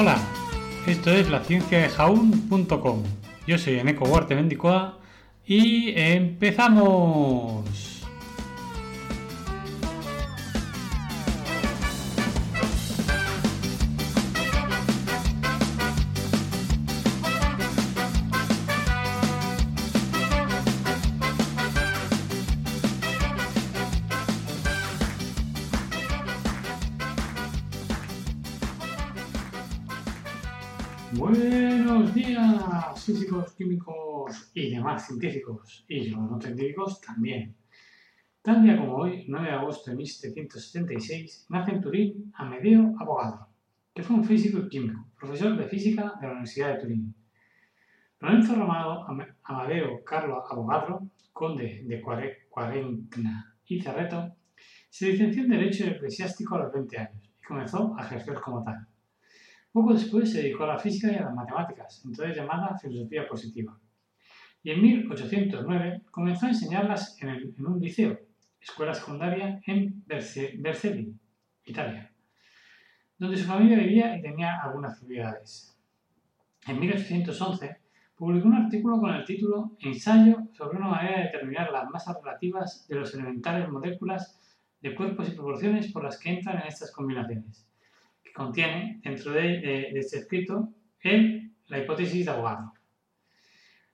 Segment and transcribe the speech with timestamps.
[0.00, 0.16] Hola,
[0.86, 3.02] esto es la ciencia de jaun.com.
[3.48, 4.96] Yo soy Eneco Huarte Mendicoa
[5.44, 7.87] y empezamos.
[31.14, 37.56] Buenos días, físicos, químicos y demás científicos, y los no científicos también.
[38.42, 43.48] Tal día como hoy, 9 de agosto de 1776, nace en Turín Amedeo Avogadro,
[43.94, 47.14] que fue un físico y químico, profesor de física de la Universidad de Turín.
[48.20, 49.06] Lorenzo Romano
[49.44, 52.02] Amadeo Carlo Avogadro, conde de
[52.50, 54.34] Cuarentna y Cerreto,
[54.90, 58.86] se licenció en Derecho Eclesiástico a los 20 años y comenzó a ejercer como tal.
[59.72, 63.78] Poco después se dedicó a la física y a las matemáticas, entonces llamada filosofía positiva.
[64.62, 68.18] Y en 1809 comenzó a enseñarlas en, un liceo,
[68.60, 71.14] escuela secundaria en Vercelli,
[71.64, 72.10] Italia,
[73.18, 75.78] donde su familia vivía y tenía algunas actividades.
[76.66, 77.76] En 1811
[78.16, 82.88] publicó un artículo con el título Ensayo sobre una manera de determinar las masas relativas
[82.88, 84.40] de los elementales moléculas
[84.80, 87.67] de cuerpos y proporciones por las que entran en estas combinaciones
[88.38, 90.68] contiene dentro de, este escrito
[91.00, 92.72] el, la hipótesis de Avogadro.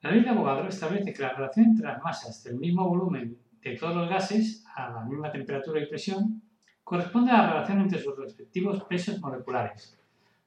[0.00, 3.76] La ley de Avogadro establece que la relación entre las masas del mismo volumen de
[3.76, 6.40] todos los gases a la misma temperatura y presión
[6.84, 9.98] corresponde a la relación entre sus respectivos pesos moleculares.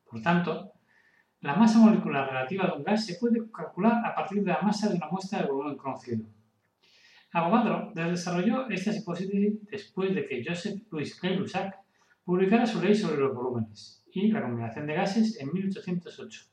[0.09, 0.71] Por tanto,
[1.41, 4.87] la masa molecular relativa de un gas se puede calcular a partir de la masa
[4.87, 6.25] de una muestra de volumen conocido.
[7.33, 11.80] Avogadro desarrolló estas hipótesis después de que Joseph Louis Gay-Lussac
[12.23, 16.45] publicara su ley sobre los volúmenes y la combinación de gases en 1808.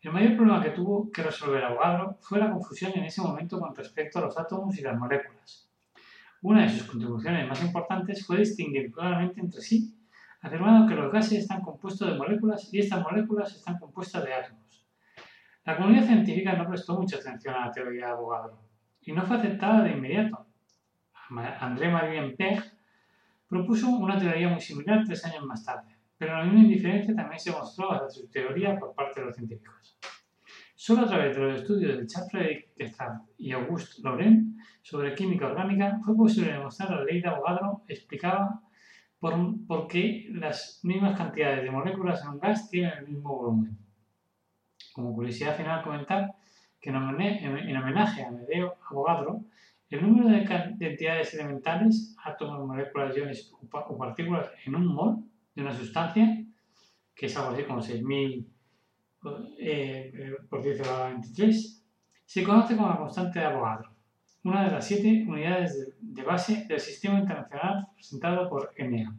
[0.00, 3.74] El mayor problema que tuvo que resolver Avogadro fue la confusión en ese momento con
[3.74, 5.68] respecto a los átomos y las moléculas.
[6.42, 9.96] Una de sus contribuciones más importantes fue distinguir claramente entre sí,
[10.40, 14.86] afirmando que los gases están compuestos de moléculas y estas moléculas están compuestas de átomos.
[15.64, 18.62] La comunidad científica no prestó mucha atención a la teoría de Avogadro
[19.02, 20.46] y no fue aceptada de inmediato.
[21.60, 22.77] André Marie Ampère
[23.48, 27.50] propuso una teoría muy similar tres años más tarde, pero la misma indiferencia también se
[27.50, 29.98] mostró a su teoría por parte de los científicos.
[30.74, 35.46] Solo a través de los estudios de Charles Frederick Descartes y Auguste Laurent sobre química
[35.46, 38.60] orgánica fue posible demostrar la ley de Avogadro explicaba
[39.18, 39.34] por,
[39.66, 43.76] por qué las mismas cantidades de moléculas en un gas tienen el mismo volumen.
[44.92, 46.34] Como curiosidad final comentar
[46.80, 49.42] que en homenaje a Medeo Avogadro,
[49.90, 50.44] el número de,
[50.86, 56.44] entidades elementales, átomos, moléculas, iones o partículas en un mol de una sustancia,
[57.14, 58.46] que es algo así como 6.000
[59.58, 61.84] eh, eh, por 10 a la 23,
[62.24, 63.90] se conoce como la constante de Avogadro,
[64.44, 69.12] una de las siete unidades de, base del sistema internacional presentado por ENEA.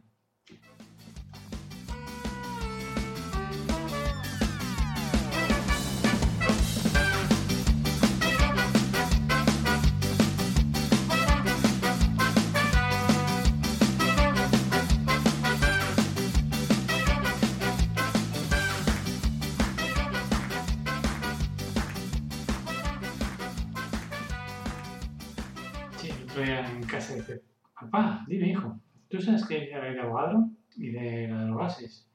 [26.08, 27.42] En casa dice,
[27.78, 31.48] papá, dime hijo, ¿tú sabes qué es la ley de Avogadro y de la de
[31.48, 32.08] los gases?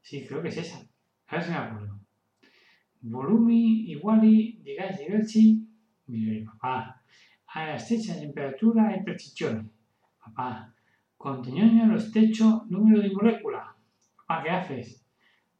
[0.00, 0.78] Sí, creo que es esa.
[1.28, 2.00] A ver si me acuerdo.
[3.00, 5.66] Volumi iguali di gas diversi,
[6.44, 7.02] papá,
[7.54, 9.68] a stessa temperatura e precisione.
[10.20, 10.72] Papá,
[11.16, 13.74] conteñoño lo estecho número de molécula.
[14.16, 15.04] Papá, ¿qué haces?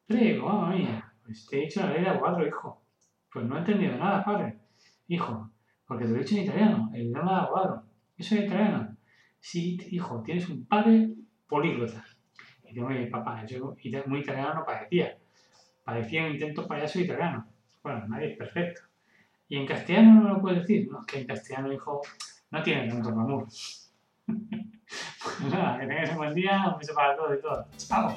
[0.07, 1.13] Prego, mamá mía.
[1.25, 2.85] Pues te he dicho la ley de Avogadro, hijo.
[3.33, 4.59] Pues no he entendido nada, padre.
[5.09, 5.51] Hijo,
[5.93, 7.83] porque te lo he dicho en italiano, el idioma de Avogadro.
[8.17, 8.97] ¿Eso es italiano?
[9.39, 11.11] Sí, hijo, tienes un padre
[11.47, 12.03] políglota.
[12.67, 15.19] Y digo, oye, papá, yo muy italiano no parecía.
[15.85, 17.47] parecía un intento payaso italiano.
[17.83, 18.81] Bueno, nadie es perfecto.
[19.51, 20.89] ¿Y en castellano no lo puedes decir?
[20.91, 22.01] No, es que en castellano, hijo,
[22.51, 23.47] no tiene tanto glamour.
[24.27, 27.87] pues nada, que tengáis un buen día, un beso para todos y todas.
[27.87, 28.17] ¡Chao!